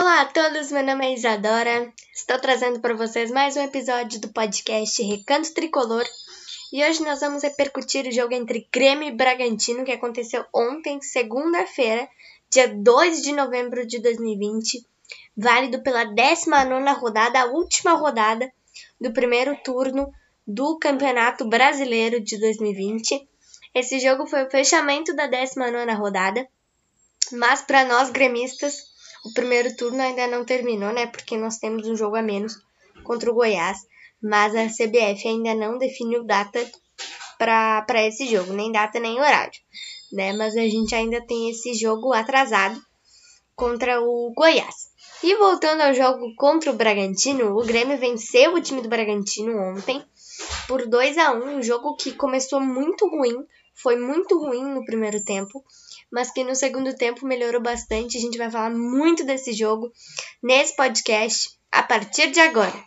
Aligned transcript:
Olá 0.00 0.22
a 0.22 0.24
todos, 0.24 0.72
meu 0.72 0.82
nome 0.82 1.04
é 1.04 1.12
Isadora. 1.12 1.92
Estou 2.14 2.38
trazendo 2.38 2.80
para 2.80 2.94
vocês 2.94 3.30
mais 3.30 3.54
um 3.58 3.60
episódio 3.60 4.18
do 4.18 4.30
podcast 4.30 5.02
Recanto 5.02 5.52
Tricolor. 5.52 6.06
E 6.72 6.82
hoje 6.82 7.02
nós 7.02 7.20
vamos 7.20 7.42
repercutir 7.42 8.06
o 8.06 8.10
jogo 8.10 8.32
entre 8.32 8.66
Grêmio 8.72 9.08
e 9.08 9.14
Bragantino 9.14 9.84
que 9.84 9.92
aconteceu 9.92 10.42
ontem, 10.54 11.02
segunda-feira, 11.02 12.08
dia 12.50 12.66
2 12.66 13.20
de 13.20 13.32
novembro 13.32 13.86
de 13.86 14.00
2020, 14.00 14.86
válido 15.36 15.82
pela 15.82 16.04
19 16.04 16.92
rodada, 16.98 17.42
a 17.42 17.46
última 17.52 17.92
rodada 17.92 18.50
do 18.98 19.12
primeiro 19.12 19.54
turno 19.62 20.10
do 20.46 20.78
Campeonato 20.78 21.46
Brasileiro 21.46 22.22
de 22.22 22.40
2020. 22.40 23.28
Esse 23.74 24.00
jogo 24.00 24.26
foi 24.26 24.44
o 24.44 24.50
fechamento 24.50 25.14
da 25.14 25.26
19 25.26 25.92
rodada, 25.92 26.48
mas 27.32 27.60
para 27.60 27.84
nós 27.84 28.08
gremistas, 28.08 28.89
o 29.24 29.32
primeiro 29.32 29.74
turno 29.76 30.00
ainda 30.00 30.26
não 30.26 30.44
terminou, 30.44 30.92
né? 30.92 31.06
Porque 31.06 31.36
nós 31.36 31.58
temos 31.58 31.86
um 31.86 31.96
jogo 31.96 32.16
a 32.16 32.22
menos 32.22 32.54
contra 33.04 33.30
o 33.30 33.34
Goiás, 33.34 33.78
mas 34.22 34.54
a 34.54 34.66
CBF 34.66 35.26
ainda 35.26 35.54
não 35.54 35.78
definiu 35.78 36.24
data 36.24 36.58
para 37.38 38.06
esse 38.06 38.26
jogo, 38.26 38.52
nem 38.52 38.70
data 38.70 39.00
nem 39.00 39.18
horário, 39.18 39.58
né? 40.12 40.32
Mas 40.32 40.56
a 40.56 40.62
gente 40.62 40.94
ainda 40.94 41.20
tem 41.26 41.50
esse 41.50 41.74
jogo 41.74 42.12
atrasado 42.12 42.80
contra 43.56 44.00
o 44.00 44.32
Goiás. 44.34 44.90
E 45.22 45.34
voltando 45.36 45.82
ao 45.82 45.92
jogo 45.92 46.34
contra 46.34 46.70
o 46.70 46.76
Bragantino, 46.76 47.58
o 47.58 47.64
Grêmio 47.64 47.98
venceu 47.98 48.54
o 48.54 48.60
time 48.60 48.80
do 48.80 48.88
Bragantino 48.88 49.54
ontem 49.70 50.02
por 50.66 50.86
2 50.86 51.18
a 51.18 51.32
1 51.32 51.58
um 51.58 51.62
jogo 51.62 51.94
que 51.94 52.12
começou 52.12 52.60
muito 52.60 53.06
ruim, 53.06 53.44
foi 53.74 53.96
muito 53.96 54.38
ruim 54.38 54.64
no 54.64 54.84
primeiro 54.84 55.22
tempo, 55.22 55.62
mas 56.12 56.30
que 56.32 56.44
no 56.44 56.54
segundo 56.54 56.94
tempo 56.94 57.26
melhorou 57.26 57.60
bastante. 57.60 58.18
A 58.18 58.20
gente 58.20 58.38
vai 58.38 58.50
falar 58.50 58.70
muito 58.70 59.24
desse 59.24 59.52
jogo 59.52 59.90
nesse 60.42 60.74
podcast 60.76 61.50
a 61.70 61.82
partir 61.82 62.30
de 62.30 62.40
agora. 62.40 62.84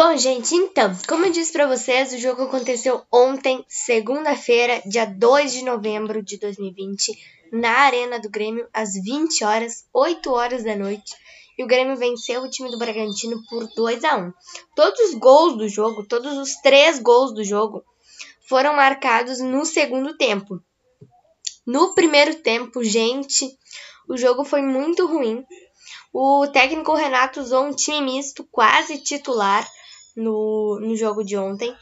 Bom, 0.00 0.16
gente, 0.16 0.54
então, 0.54 0.96
como 1.08 1.26
eu 1.26 1.32
disse 1.32 1.52
para 1.52 1.66
vocês, 1.66 2.12
o 2.12 2.18
jogo 2.18 2.44
aconteceu 2.44 3.02
ontem, 3.12 3.64
segunda-feira, 3.66 4.80
dia 4.86 5.04
2 5.04 5.52
de 5.52 5.64
novembro 5.64 6.22
de 6.22 6.38
2020, 6.38 7.18
na 7.50 7.72
Arena 7.80 8.20
do 8.20 8.30
Grêmio, 8.30 8.68
às 8.72 8.92
20 8.94 9.42
horas, 9.42 9.88
8 9.92 10.30
horas 10.30 10.62
da 10.62 10.76
noite. 10.76 11.16
E 11.58 11.64
o 11.64 11.66
Grêmio 11.66 11.96
venceu 11.96 12.42
o 12.42 12.48
time 12.48 12.70
do 12.70 12.78
Bragantino 12.78 13.42
por 13.50 13.66
2 13.74 14.04
a 14.04 14.18
1. 14.18 14.32
Todos 14.76 15.00
os 15.00 15.14
gols 15.14 15.58
do 15.58 15.68
jogo, 15.68 16.06
todos 16.06 16.38
os 16.38 16.54
três 16.62 17.00
gols 17.00 17.34
do 17.34 17.42
jogo, 17.42 17.84
foram 18.48 18.74
marcados 18.74 19.40
no 19.40 19.64
segundo 19.64 20.16
tempo. 20.16 20.62
No 21.66 21.92
primeiro 21.96 22.36
tempo, 22.36 22.84
gente, 22.84 23.52
o 24.08 24.16
jogo 24.16 24.44
foi 24.44 24.62
muito 24.62 25.08
ruim. 25.08 25.44
O 26.12 26.46
técnico 26.46 26.94
Renato 26.94 27.40
usou 27.40 27.64
um 27.64 27.74
time 27.74 28.00
misto, 28.00 28.46
quase 28.52 28.98
titular, 28.98 29.68
no, 30.18 30.78
no 30.80 30.96
jogo 30.96 31.24
de 31.24 31.36
ontem. 31.36 31.74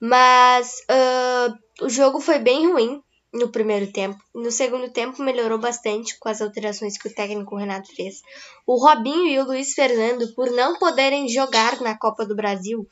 Mas 0.00 0.80
uh, 0.90 1.84
o 1.84 1.88
jogo 1.88 2.20
foi 2.20 2.38
bem 2.38 2.70
ruim 2.70 3.02
no 3.32 3.48
primeiro 3.48 3.90
tempo. 3.90 4.18
No 4.34 4.50
segundo 4.50 4.90
tempo 4.90 5.22
melhorou 5.22 5.58
bastante 5.58 6.18
com 6.18 6.28
as 6.28 6.40
alterações 6.40 6.98
que 6.98 7.08
o 7.08 7.14
técnico 7.14 7.56
Renato 7.56 7.94
fez. 7.94 8.20
O 8.66 8.76
Robinho 8.76 9.26
e 9.26 9.38
o 9.38 9.44
Luiz 9.44 9.72
Fernando, 9.74 10.32
por 10.34 10.50
não 10.50 10.78
poderem 10.78 11.28
jogar 11.28 11.80
na 11.80 11.98
Copa 11.98 12.24
do 12.26 12.36
Brasil, 12.36 12.86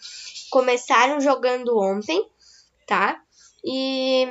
começaram 0.50 1.20
jogando 1.20 1.78
ontem, 1.78 2.24
tá? 2.86 3.20
E 3.64 4.26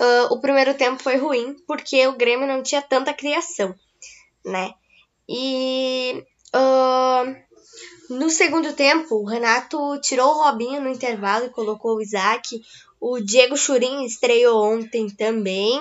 uh, 0.00 0.32
o 0.32 0.40
primeiro 0.40 0.74
tempo 0.74 1.02
foi 1.02 1.16
ruim 1.16 1.54
porque 1.66 2.06
o 2.06 2.16
Grêmio 2.16 2.46
não 2.46 2.62
tinha 2.62 2.82
tanta 2.82 3.14
criação, 3.14 3.74
né? 4.44 4.72
E 5.28 6.24
uh, 6.54 7.45
no 8.08 8.30
segundo 8.30 8.72
tempo, 8.72 9.16
o 9.16 9.24
Renato 9.24 9.98
tirou 10.00 10.28
o 10.28 10.42
Robinho 10.44 10.80
no 10.80 10.88
intervalo 10.88 11.46
e 11.46 11.50
colocou 11.50 11.96
o 11.96 12.02
Isaac. 12.02 12.62
O 13.00 13.20
Diego 13.20 13.56
Churin 13.56 14.04
estreou 14.04 14.62
ontem 14.62 15.08
também, 15.08 15.80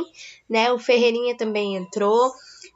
né? 0.49 0.71
O 0.71 0.79
Ferreirinha 0.79 1.35
também 1.37 1.75
entrou. 1.75 2.33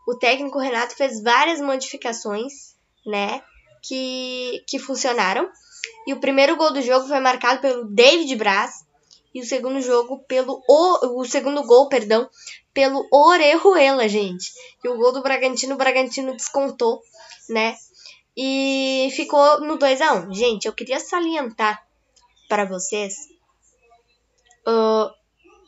O 0.08 0.16
técnico 0.16 0.60
Renato 0.60 0.96
fez 0.96 1.22
várias 1.22 1.60
modificações, 1.60 2.76
né? 3.06 3.42
Que, 3.82 4.64
que 4.68 4.80
funcionaram. 4.80 5.50
E 6.06 6.14
o 6.14 6.20
primeiro 6.20 6.56
gol 6.56 6.74
do 6.74 6.82
jogo 6.82 7.08
foi 7.08 7.20
marcado 7.20 7.62
pelo 7.62 7.86
David 7.86 8.36
Braz 8.36 8.86
e 9.34 9.42
o 9.42 9.46
segundo 9.46 9.82
jogo 9.82 10.20
pelo 10.28 10.64
o, 10.68 11.22
o 11.22 11.26
segundo 11.26 11.64
gol, 11.64 11.88
perdão, 11.88 12.30
pelo 12.74 13.08
Orejuela, 13.12 14.08
gente. 14.08 14.52
E 14.84 14.90
o 14.90 14.98
gol 14.98 15.12
do 15.12 15.22
Bragantino, 15.22 15.76
o 15.76 15.78
Bragantino 15.78 16.36
descontou, 16.36 17.02
né? 17.50 17.76
E 18.42 19.12
ficou 19.12 19.60
no 19.60 19.78
2 19.78 20.00
a 20.00 20.14
1 20.14 20.34
Gente, 20.34 20.66
eu 20.66 20.72
queria 20.72 20.98
salientar 20.98 21.86
para 22.48 22.64
vocês 22.64 23.28
uh, 24.66 25.14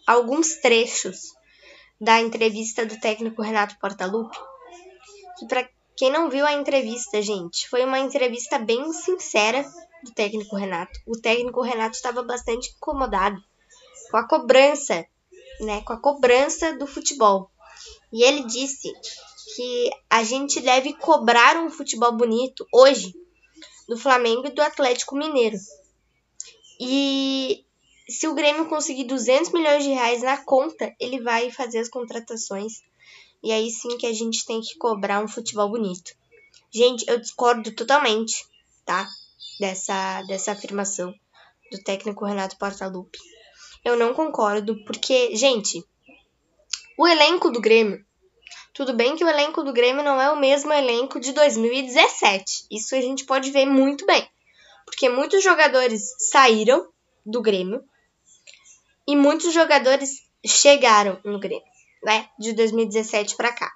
alguns 0.08 0.56
trechos 0.56 1.34
da 2.00 2.22
entrevista 2.22 2.86
do 2.86 2.98
técnico 2.98 3.42
Renato 3.42 3.78
Portaluppi. 3.78 4.38
Que 5.38 5.46
para 5.48 5.68
quem 5.98 6.10
não 6.10 6.30
viu 6.30 6.46
a 6.46 6.54
entrevista, 6.54 7.22
gente, 7.22 7.68
foi 7.68 7.84
uma 7.84 8.00
entrevista 8.00 8.58
bem 8.58 8.94
sincera 8.94 9.70
do 10.02 10.14
técnico 10.14 10.56
Renato. 10.56 10.98
O 11.06 11.20
técnico 11.20 11.62
Renato 11.62 11.98
estava 11.98 12.24
bastante 12.24 12.70
incomodado 12.78 13.44
com 14.10 14.16
a 14.16 14.26
cobrança, 14.26 15.06
né, 15.60 15.82
com 15.82 15.92
a 15.92 16.00
cobrança 16.00 16.72
do 16.78 16.88
futebol. 16.88 17.52
E 18.14 18.24
ele 18.24 18.46
disse 18.46 18.94
que 19.56 19.90
a 20.10 20.24
gente 20.24 20.60
deve 20.60 20.94
cobrar 20.94 21.58
um 21.58 21.70
futebol 21.70 22.12
bonito 22.12 22.66
hoje 22.74 23.14
do 23.88 23.98
Flamengo 23.98 24.48
e 24.48 24.52
do 24.52 24.62
Atlético 24.62 25.16
Mineiro. 25.16 25.58
E 26.80 27.66
se 28.10 28.28
o 28.28 28.34
Grêmio 28.34 28.68
conseguir 28.68 29.06
200 29.06 29.52
milhões 29.52 29.84
de 29.84 29.92
reais 29.92 30.22
na 30.22 30.38
conta, 30.38 30.94
ele 31.00 31.22
vai 31.22 31.52
fazer 31.52 31.80
as 31.80 31.90
contratações. 31.90 32.82
E 33.44 33.52
aí 33.52 33.70
sim 33.72 33.98
que 33.98 34.06
a 34.06 34.14
gente 34.14 34.46
tem 34.46 34.62
que 34.62 34.78
cobrar 34.78 35.24
um 35.24 35.28
futebol 35.28 35.70
bonito. 35.70 36.14
Gente, 36.72 37.06
eu 37.08 37.20
discordo 37.20 37.72
totalmente, 37.74 38.46
tá? 38.86 39.08
Dessa, 39.60 40.24
dessa 40.24 40.54
afirmação 40.54 41.14
do 41.72 41.84
técnico 41.84 42.26
Renato 42.26 42.58
Portaluppi. 42.58 43.20
Eu 43.84 43.98
não 43.98 44.14
concordo, 44.14 44.84
porque, 44.86 45.36
gente, 45.36 45.84
o 46.98 47.08
elenco 47.08 47.50
do 47.50 47.60
Grêmio 47.60 48.06
tudo 48.74 48.94
bem 48.94 49.16
que 49.16 49.24
o 49.24 49.30
elenco 49.30 49.64
do 49.64 49.74
Grêmio 49.74 50.04
não 50.04 50.22
é 50.22 50.30
o 50.32 50.40
mesmo 50.40 50.72
elenco 50.72 51.20
de 51.20 51.34
2017. 51.34 52.68
Isso 52.72 52.96
a 52.96 53.02
gente 53.02 53.26
pode 53.26 53.52
ver 53.52 53.66
muito 53.66 54.06
bem. 54.06 54.28
Porque 54.86 55.10
muitos 55.10 55.44
jogadores 55.44 56.04
saíram 56.32 56.88
do 57.26 57.42
Grêmio 57.42 57.84
e 59.08 59.16
muitos 59.16 59.54
jogadores 59.54 60.22
chegaram 60.46 61.20
no 61.24 61.40
Grêmio, 61.40 61.64
né? 62.04 62.30
De 62.40 62.54
2017 62.54 63.36
para 63.36 63.52
cá. 63.52 63.72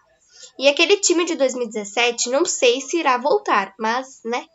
E 0.57 0.67
aquele 0.67 0.97
time 0.97 1.25
de 1.25 1.35
2017, 1.35 2.29
não 2.29 2.45
sei 2.45 2.79
se 2.79 2.97
irá 2.97 3.17
voltar, 3.17 3.73
mas, 3.77 4.21
né? 4.23 4.47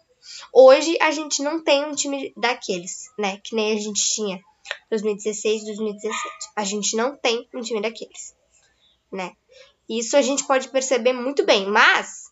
Hoje 0.52 0.96
a 1.00 1.10
gente 1.10 1.42
não 1.42 1.62
tem 1.62 1.84
um 1.84 1.94
time 1.94 2.32
daqueles, 2.36 3.10
né? 3.18 3.38
Que 3.44 3.54
nem 3.54 3.76
a 3.76 3.80
gente 3.80 4.02
tinha 4.02 4.40
2016, 4.90 5.64
2017. 5.64 6.14
A 6.56 6.64
gente 6.64 6.96
não 6.96 7.16
tem 7.16 7.48
um 7.54 7.60
time 7.60 7.80
daqueles, 7.80 8.34
né? 9.12 9.34
Isso 9.90 10.16
a 10.16 10.22
gente 10.22 10.46
pode 10.46 10.68
perceber 10.68 11.12
muito 11.12 11.44
bem, 11.44 11.66
mas 11.66 12.30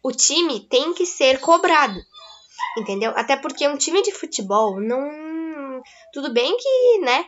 o 0.00 0.12
time 0.12 0.60
tem 0.60 0.94
que 0.94 1.04
ser 1.04 1.40
cobrado. 1.40 2.00
Entendeu? 2.78 3.12
Até 3.16 3.36
porque 3.36 3.66
um 3.66 3.76
time 3.76 4.00
de 4.00 4.12
futebol 4.12 4.80
não. 4.80 5.82
Tudo 6.12 6.32
bem 6.32 6.56
que, 6.56 6.98
né? 7.00 7.26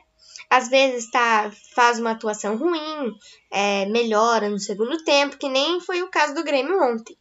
Às 0.48 0.68
vezes 0.68 1.10
tá, 1.10 1.50
faz 1.74 1.98
uma 1.98 2.12
atuação 2.12 2.56
ruim, 2.56 3.12
é, 3.50 3.86
melhora 3.86 4.48
no 4.48 4.60
segundo 4.60 5.02
tempo, 5.02 5.36
que 5.36 5.48
nem 5.48 5.80
foi 5.80 6.00
o 6.00 6.10
caso 6.10 6.34
do 6.34 6.44
Grêmio 6.44 6.80
ontem. 6.80 7.18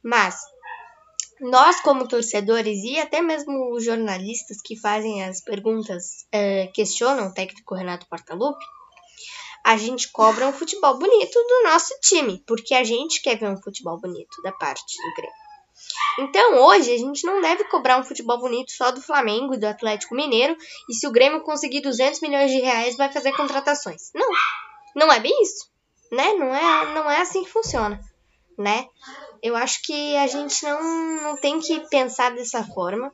Mas 0.00 0.40
nós, 1.40 1.80
como 1.80 2.06
torcedores 2.06 2.84
e 2.84 3.00
até 3.00 3.20
mesmo 3.20 3.74
os 3.74 3.84
jornalistas 3.84 4.60
que 4.62 4.76
fazem 4.76 5.24
as 5.24 5.40
perguntas, 5.40 6.26
é, 6.30 6.68
questionam 6.68 7.26
o 7.26 7.34
técnico 7.34 7.74
Renato 7.74 8.06
Portaluppi, 8.08 8.64
a 9.68 9.76
gente 9.76 10.10
cobra 10.10 10.48
um 10.48 10.52
futebol 10.52 10.96
bonito 10.98 11.34
do 11.34 11.64
nosso 11.64 11.92
time, 12.00 12.42
porque 12.46 12.74
a 12.74 12.82
gente 12.82 13.20
quer 13.20 13.36
ver 13.36 13.50
um 13.50 13.60
futebol 13.60 14.00
bonito 14.00 14.40
da 14.42 14.50
parte 14.50 14.96
do 14.96 15.14
Grêmio. 15.14 15.36
Então, 16.20 16.64
hoje, 16.64 16.94
a 16.94 16.96
gente 16.96 17.26
não 17.26 17.38
deve 17.42 17.64
cobrar 17.64 17.98
um 17.98 18.02
futebol 18.02 18.38
bonito 18.38 18.72
só 18.72 18.90
do 18.90 19.02
Flamengo 19.02 19.52
e 19.52 19.58
do 19.58 19.66
Atlético 19.66 20.14
Mineiro, 20.14 20.56
e 20.88 20.94
se 20.94 21.06
o 21.06 21.12
Grêmio 21.12 21.42
conseguir 21.42 21.82
200 21.82 22.22
milhões 22.22 22.50
de 22.50 22.60
reais, 22.60 22.96
vai 22.96 23.12
fazer 23.12 23.36
contratações. 23.36 24.10
Não, 24.14 24.26
não 24.96 25.12
é 25.12 25.20
bem 25.20 25.42
isso, 25.42 25.70
né? 26.10 26.32
Não 26.32 26.54
é, 26.54 26.94
não 26.94 27.10
é 27.10 27.20
assim 27.20 27.44
que 27.44 27.50
funciona, 27.50 28.00
né? 28.56 28.88
Eu 29.42 29.54
acho 29.54 29.82
que 29.82 30.16
a 30.16 30.26
gente 30.26 30.64
não, 30.64 31.22
não 31.24 31.36
tem 31.36 31.60
que 31.60 31.78
pensar 31.90 32.30
dessa 32.34 32.64
forma. 32.64 33.12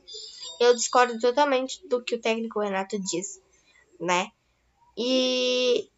Eu 0.61 0.73
discordo 0.73 1.19
totalmente 1.19 1.85
do 1.85 2.01
que 2.01 2.15
o 2.15 2.21
técnico 2.21 2.61
Renato 2.61 2.97
diz, 2.97 3.41
né? 3.99 4.31
E, 4.97 5.89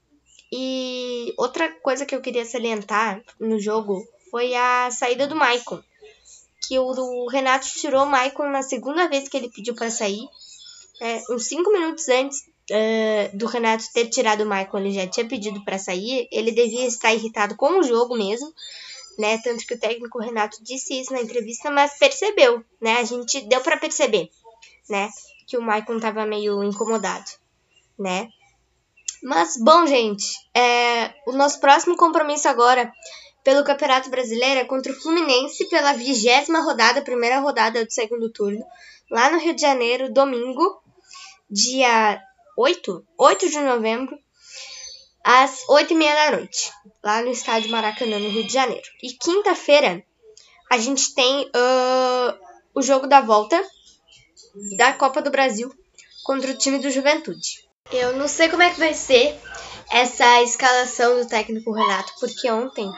e 0.51 1.33
outra 1.37 1.71
coisa 1.81 2.05
que 2.05 2.15
eu 2.15 2.21
queria 2.21 2.45
salientar 2.45 3.21
no 3.39 3.59
jogo 3.59 4.05
foi 4.31 4.55
a 4.55 4.89
saída 4.91 5.27
do 5.27 5.35
Maicon. 5.35 5.81
Que 6.67 6.77
o, 6.79 7.27
Renato 7.27 7.67
tirou 7.67 8.03
o 8.03 8.09
Maicon 8.09 8.49
na 8.49 8.61
segunda 8.61 9.07
vez 9.07 9.29
que 9.29 9.37
ele 9.37 9.49
pediu 9.49 9.73
para 9.75 9.89
sair. 9.89 10.27
É, 10.99 11.21
uns 11.29 11.45
cinco 11.45 11.71
minutos 11.71 12.09
antes 12.09 12.39
uh, 12.71 13.37
do 13.37 13.45
Renato 13.45 13.85
ter 13.93 14.07
tirado 14.07 14.41
o 14.41 14.45
Maicon, 14.45 14.79
ele 14.79 14.91
já 14.91 15.07
tinha 15.07 15.27
pedido 15.27 15.63
para 15.63 15.77
sair. 15.77 16.27
Ele 16.31 16.51
devia 16.51 16.85
estar 16.85 17.13
irritado 17.13 17.55
com 17.55 17.79
o 17.79 17.83
jogo 17.83 18.17
mesmo 18.17 18.51
né? 19.17 19.37
Tanto 19.39 19.65
que 19.65 19.73
o 19.73 19.79
técnico 19.79 20.19
Renato 20.19 20.63
disse 20.63 20.99
isso 20.99 21.11
na 21.11 21.21
entrevista, 21.21 21.71
mas 21.71 21.97
percebeu, 21.97 22.63
né? 22.79 22.97
A 22.97 23.03
gente 23.03 23.41
deu 23.41 23.61
para 23.61 23.77
perceber, 23.77 24.29
né? 24.89 25.09
Que 25.47 25.57
o 25.57 25.61
Maicon 25.61 25.99
tava 25.99 26.25
meio 26.25 26.63
incomodado, 26.63 27.29
né? 27.97 28.29
Mas, 29.23 29.57
bom, 29.57 29.85
gente, 29.85 30.25
é, 30.53 31.13
o 31.25 31.31
nosso 31.31 31.59
próximo 31.59 31.95
compromisso 31.97 32.47
agora 32.47 32.91
pelo 33.43 33.63
Campeonato 33.63 34.09
Brasileiro 34.09 34.59
é 34.59 34.65
contra 34.65 34.91
o 34.91 34.95
Fluminense 34.95 35.69
pela 35.69 35.93
vigésima 35.93 36.61
rodada, 36.61 37.01
primeira 37.01 37.39
rodada 37.39 37.85
do 37.85 37.91
segundo 37.91 38.29
turno, 38.29 38.63
lá 39.09 39.29
no 39.29 39.39
Rio 39.39 39.55
de 39.55 39.61
Janeiro, 39.61 40.11
domingo, 40.11 40.81
dia 41.49 42.21
8, 42.57 43.05
8 43.17 43.49
de 43.49 43.59
novembro, 43.59 44.19
às 45.23 45.63
8 45.69 45.93
e 45.93 45.95
meia 45.95 46.15
da 46.15 46.37
noite, 46.37 46.71
lá 47.03 47.21
no 47.21 47.31
estádio 47.31 47.71
Maracanã, 47.71 48.19
no 48.19 48.29
Rio 48.29 48.43
de 48.43 48.53
Janeiro. 48.53 48.87
E 49.01 49.13
quinta-feira 49.13 50.03
a 50.69 50.77
gente 50.77 51.13
tem 51.15 51.45
uh, 51.45 52.37
o 52.73 52.81
jogo 52.81 53.07
da 53.07 53.21
volta 53.21 53.61
da 54.77 54.93
Copa 54.93 55.21
do 55.21 55.31
Brasil 55.31 55.73
contra 56.23 56.51
o 56.51 56.57
time 56.57 56.79
do 56.79 56.89
Juventude. 56.89 57.66
Eu 57.91 58.15
não 58.17 58.27
sei 58.27 58.49
como 58.49 58.63
é 58.63 58.71
que 58.71 58.79
vai 58.79 58.93
ser 58.93 59.39
essa 59.91 60.41
escalação 60.43 61.19
do 61.19 61.27
técnico 61.27 61.71
Renato, 61.71 62.13
porque 62.19 62.51
ontem 62.51 62.91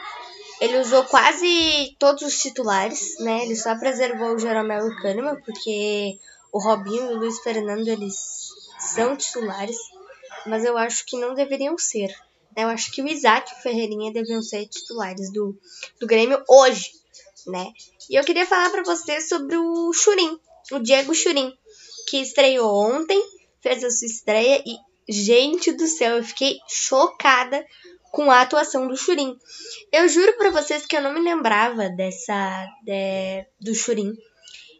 ele 0.60 0.78
usou 0.78 1.04
quase 1.04 1.96
todos 1.98 2.22
os 2.22 2.38
titulares, 2.40 3.18
né? 3.20 3.44
Ele 3.44 3.56
só 3.56 3.76
preservou 3.78 4.34
o 4.34 4.38
Jeromel 4.38 4.88
e 4.88 4.90
o 4.90 5.02
Kahneman, 5.02 5.40
porque 5.42 6.18
o 6.52 6.58
Robinho 6.58 7.12
e 7.12 7.14
o 7.14 7.18
Luiz 7.18 7.38
Fernando 7.40 7.86
eles 7.86 8.50
são 8.78 9.16
titulares 9.16 9.78
mas 10.46 10.64
eu 10.64 10.76
acho 10.76 11.04
que 11.04 11.18
não 11.18 11.34
deveriam 11.34 11.76
ser. 11.78 12.08
Né? 12.56 12.64
Eu 12.64 12.68
acho 12.68 12.90
que 12.92 13.02
o 13.02 13.08
Isaac 13.08 13.50
e 13.50 13.58
o 13.58 13.62
Ferreirinha 13.62 14.12
deveriam 14.12 14.42
ser 14.42 14.66
titulares 14.66 15.32
do, 15.32 15.56
do 16.00 16.06
Grêmio 16.06 16.42
hoje, 16.48 16.92
né? 17.46 17.72
E 18.08 18.16
eu 18.18 18.24
queria 18.24 18.46
falar 18.46 18.70
para 18.70 18.82
vocês 18.82 19.28
sobre 19.28 19.56
o 19.56 19.92
Churim, 19.92 20.38
o 20.72 20.78
Diego 20.78 21.14
Churim, 21.14 21.56
que 22.08 22.18
estreou 22.18 22.74
ontem, 22.74 23.22
fez 23.62 23.84
a 23.84 23.90
sua 23.90 24.06
estreia 24.06 24.62
e, 24.66 24.76
gente 25.08 25.72
do 25.72 25.86
céu, 25.86 26.16
eu 26.16 26.24
fiquei 26.24 26.58
chocada 26.68 27.64
com 28.12 28.30
a 28.30 28.40
atuação 28.40 28.88
do 28.88 28.96
Churim. 28.96 29.36
Eu 29.92 30.08
juro 30.08 30.36
para 30.36 30.50
vocês 30.50 30.86
que 30.86 30.96
eu 30.96 31.02
não 31.02 31.12
me 31.12 31.20
lembrava 31.20 31.88
dessa 31.90 32.66
de, 32.84 33.46
do 33.60 33.74
Churim. 33.74 34.12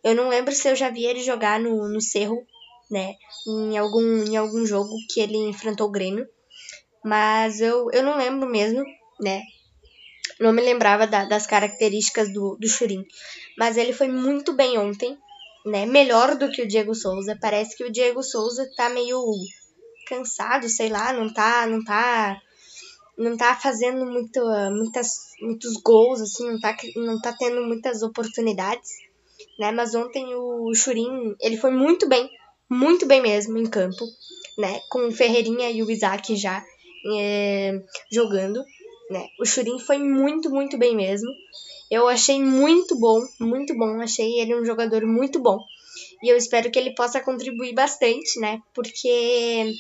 Eu 0.03 0.15
não 0.15 0.29
lembro 0.29 0.53
se 0.55 0.69
eu 0.69 0.75
já 0.75 0.89
vi 0.89 1.05
ele 1.05 1.23
jogar 1.23 1.61
no, 1.61 1.89
no 1.89 2.01
Cerro 2.01 2.45
né? 2.91 3.15
Em 3.47 3.79
algum, 3.79 4.25
em 4.25 4.37
algum 4.37 4.67
jogo 4.67 4.91
que 5.09 5.21
ele 5.21 5.37
enfrentou 5.37 5.87
o 5.87 5.93
Grêmio. 5.93 6.27
Mas 7.05 7.61
eu, 7.61 7.89
eu 7.93 8.03
não 8.03 8.19
lembro 8.19 8.49
mesmo, 8.49 8.85
né? 9.21 9.41
Não 10.39 10.53
me 10.53 10.61
lembrava 10.61 11.07
da, 11.07 11.25
das 11.25 11.47
características 11.47 12.33
do, 12.33 12.57
do 12.57 12.69
Churin. 12.69 13.05
Mas 13.57 13.77
ele 13.77 13.93
foi 13.93 14.09
muito 14.09 14.53
bem 14.53 14.77
ontem, 14.77 15.17
né? 15.65 15.87
Melhor 15.87 16.37
do 16.37 16.51
que 16.51 16.63
o 16.63 16.69
Diego 16.69 16.95
Souza. 16.95 17.39
Parece 17.41 17.77
que 17.77 17.85
o 17.85 17.93
Diego 17.93 18.23
Souza 18.23 18.69
tá 18.77 18.89
meio 18.89 19.23
cansado, 20.07 20.69
sei 20.69 20.89
lá, 20.89 21.13
não 21.13 21.33
tá, 21.33 21.67
não 21.67 21.83
tá 21.85 22.41
não 23.21 23.37
tá 23.37 23.55
fazendo 23.55 24.07
muito, 24.07 24.41
muitas, 24.73 25.09
muitos 25.43 25.75
gols, 25.83 26.23
assim, 26.23 26.51
não 26.51 26.59
tá, 26.59 26.75
não 26.97 27.21
tá 27.21 27.35
tendo 27.39 27.63
muitas 27.67 28.03
oportunidades, 28.03 28.89
né? 29.59 29.71
Mas 29.71 29.95
ontem 29.95 30.35
o 30.35 30.73
Churin, 30.75 31.37
ele 31.39 31.59
foi 31.59 31.71
muito 31.71 32.09
bem, 32.09 32.31
muito 32.69 33.05
bem 33.05 33.21
mesmo 33.21 33.59
em 33.59 33.67
campo, 33.67 34.07
né? 34.57 34.81
Com 34.89 35.09
o 35.09 35.13
Ferreirinha 35.13 35.71
e 35.71 35.83
o 35.83 35.91
Isaac 35.91 36.35
já 36.35 36.65
é, 37.15 37.83
jogando, 38.11 38.65
né? 39.11 39.27
O 39.39 39.45
Churin 39.45 39.79
foi 39.79 39.99
muito, 39.99 40.49
muito 40.49 40.79
bem 40.79 40.97
mesmo. 40.97 41.29
Eu 41.91 42.07
achei 42.07 42.41
muito 42.41 42.99
bom, 42.99 43.21
muito 43.41 43.77
bom. 43.77 44.01
Achei 44.01 44.41
ele 44.41 44.55
um 44.55 44.65
jogador 44.65 45.05
muito 45.05 45.41
bom. 45.41 45.59
E 46.23 46.29
eu 46.29 46.37
espero 46.37 46.71
que 46.71 46.79
ele 46.79 46.95
possa 46.95 47.21
contribuir 47.21 47.75
bastante, 47.75 48.39
né? 48.39 48.63
Porque 48.75 49.73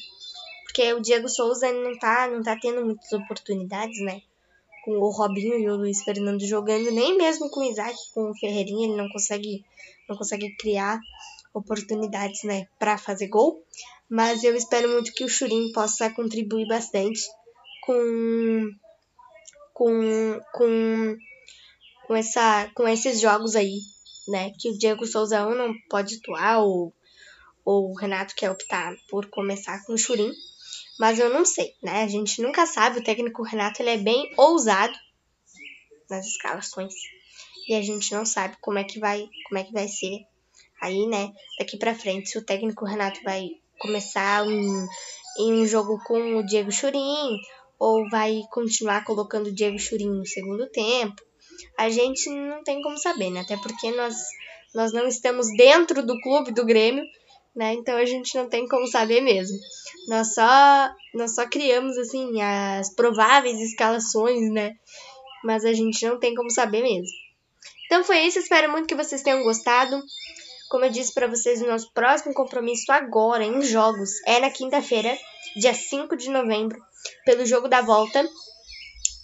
porque 0.64 0.92
o 0.92 1.00
Diego 1.00 1.28
Souza 1.28 1.72
não 1.72 1.98
tá, 1.98 2.28
não 2.28 2.42
tá 2.42 2.56
tendo 2.60 2.84
muitas 2.84 3.12
oportunidades, 3.12 4.00
né? 4.02 4.20
Com 4.84 4.92
o 4.92 5.10
Robinho 5.10 5.58
e 5.58 5.68
o 5.68 5.76
Luiz 5.76 6.02
Fernando 6.02 6.46
jogando, 6.46 6.90
nem 6.92 7.16
mesmo 7.16 7.50
com 7.50 7.60
o 7.60 7.64
Isaac, 7.64 7.96
com 8.14 8.30
o 8.30 8.34
Ferreirinha, 8.38 8.86
ele 8.86 8.96
não 8.96 9.08
consegue, 9.08 9.64
não 10.08 10.16
consegue 10.16 10.56
criar 10.56 11.00
oportunidades, 11.52 12.44
né, 12.44 12.66
para 12.78 12.96
fazer 12.96 13.26
gol, 13.26 13.64
mas 14.08 14.44
eu 14.44 14.54
espero 14.54 14.88
muito 14.88 15.12
que 15.12 15.24
o 15.24 15.28
Churin 15.28 15.72
possa 15.72 16.08
contribuir 16.10 16.66
bastante 16.66 17.20
com 17.82 18.70
com 19.74 20.40
com 20.52 21.16
com 22.10 22.16
essa 22.16 22.68
com 22.74 22.88
esses 22.88 23.20
jogos 23.20 23.54
aí, 23.54 23.78
né, 24.26 24.50
que 24.58 24.68
o 24.68 24.76
Diego 24.76 25.06
Souza 25.06 25.48
não 25.54 25.72
pode 25.88 26.16
atuar 26.16 26.58
ou 26.58 26.92
ou 27.64 27.92
o 27.92 27.94
Renato 27.94 28.34
quer 28.34 28.50
optar 28.50 28.96
por 29.08 29.26
começar 29.26 29.84
com 29.84 29.92
o 29.92 29.96
Churin, 29.96 30.32
mas 30.98 31.20
eu 31.20 31.30
não 31.30 31.44
sei, 31.44 31.72
né? 31.80 32.02
A 32.02 32.08
gente 32.08 32.42
nunca 32.42 32.66
sabe, 32.66 32.98
o 32.98 33.04
técnico 33.04 33.44
Renato 33.44 33.80
ele 33.80 33.90
é 33.90 33.96
bem 33.96 34.28
ousado 34.36 34.92
nas 36.08 36.26
escalações. 36.26 36.94
E 37.68 37.74
a 37.74 37.82
gente 37.82 38.12
não 38.12 38.26
sabe 38.26 38.56
como 38.60 38.78
é 38.78 38.82
que 38.82 38.98
vai, 38.98 39.28
como 39.46 39.60
é 39.60 39.62
que 39.62 39.72
vai 39.72 39.86
ser 39.86 40.26
Aí, 40.82 41.06
né, 41.06 41.30
daqui 41.60 41.76
para 41.76 41.94
frente, 41.94 42.30
se 42.30 42.38
o 42.38 42.44
técnico 42.44 42.86
Renato 42.86 43.22
vai 43.22 43.50
começar 43.78 44.42
um, 44.44 44.86
em 45.38 45.52
um 45.52 45.66
jogo 45.66 46.02
com 46.04 46.38
o 46.38 46.42
Diego 46.44 46.72
Churin 46.72 47.36
ou 47.78 48.08
vai 48.10 48.40
continuar 48.50 49.04
colocando 49.04 49.46
o 49.46 49.54
Diego 49.54 49.78
Churin 49.78 50.08
no 50.08 50.26
segundo 50.26 50.68
tempo, 50.70 51.22
a 51.76 51.88
gente 51.88 52.28
não 52.30 52.62
tem 52.62 52.82
como 52.82 52.98
saber, 52.98 53.30
né? 53.30 53.40
Até 53.40 53.56
porque 53.56 53.90
nós, 53.92 54.16
nós 54.74 54.92
não 54.92 55.06
estamos 55.06 55.46
dentro 55.56 56.04
do 56.04 56.18
clube 56.20 56.52
do 56.52 56.64
Grêmio, 56.64 57.04
né? 57.54 57.74
Então 57.74 57.96
a 57.96 58.04
gente 58.04 58.36
não 58.36 58.48
tem 58.48 58.66
como 58.68 58.86
saber 58.86 59.20
mesmo. 59.20 59.58
Nós 60.08 60.34
só, 60.34 60.90
nós 61.14 61.34
só 61.34 61.46
criamos, 61.46 61.96
assim, 61.98 62.40
as 62.40 62.94
prováveis 62.94 63.60
escalações, 63.60 64.50
né? 64.50 64.76
Mas 65.44 65.64
a 65.64 65.72
gente 65.72 66.06
não 66.06 66.18
tem 66.18 66.34
como 66.34 66.50
saber 66.50 66.82
mesmo. 66.82 67.16
Então 67.86 68.04
foi 68.04 68.20
isso, 68.20 68.38
espero 68.38 68.70
muito 68.70 68.86
que 68.86 68.94
vocês 68.94 69.22
tenham 69.22 69.42
gostado. 69.42 70.00
Como 70.70 70.84
eu 70.84 70.90
disse 70.90 71.12
para 71.12 71.26
vocês, 71.26 71.60
o 71.60 71.66
nosso 71.66 71.90
próximo 71.92 72.32
compromisso 72.32 72.92
agora 72.92 73.44
em 73.44 73.60
jogos 73.62 74.10
é 74.24 74.38
na 74.38 74.50
quinta-feira, 74.50 75.18
dia 75.56 75.74
5 75.74 76.16
de 76.16 76.30
novembro, 76.30 76.80
pelo 77.24 77.44
jogo 77.44 77.66
da 77.66 77.80
volta 77.82 78.24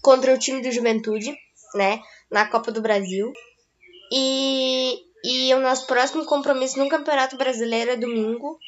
contra 0.02 0.34
o 0.34 0.38
time 0.38 0.60
do 0.60 0.72
Juventude, 0.72 1.36
né, 1.74 2.02
na 2.30 2.46
Copa 2.46 2.70
do 2.70 2.80
Brasil. 2.80 3.32
E, 4.12 5.04
e 5.24 5.54
o 5.54 5.60
nosso 5.60 5.86
próximo 5.86 6.24
compromisso 6.24 6.78
no 6.78 6.88
Campeonato 6.88 7.36
Brasileiro 7.36 7.90
é 7.90 7.96
domingo, 7.96 8.58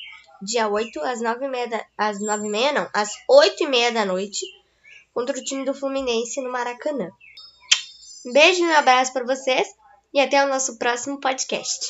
dia 0.43 0.69
8, 0.69 1.01
às 1.01 1.21
9h30, 1.21 1.69
da, 1.69 1.85
às 1.97 2.19
9h30 2.19 2.73
não, 2.73 2.91
às 2.93 3.11
8h30 3.31 3.93
da 3.93 4.05
noite, 4.05 4.45
contra 5.15 5.39
o 5.39 5.45
time 5.45 5.65
do 5.65 5.75
Fluminense 5.75 6.41
no 6.41 6.51
Maracanã. 6.51 7.11
Um 8.27 8.33
beijo 8.33 8.63
e 8.63 8.67
um 8.67 8.75
abraço 8.75 9.13
para 9.13 9.25
vocês 9.25 9.69
e 10.13 10.21
até 10.21 10.45
o 10.45 10.49
nosso 10.49 10.79
próximo 10.79 11.21
podcast. 11.21 11.87